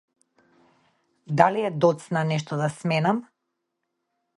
[1.41, 3.25] Дали е доцна нешто да сменам?